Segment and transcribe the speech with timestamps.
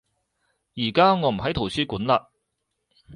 [0.73, 2.25] 而家我唔喺圖書館嘞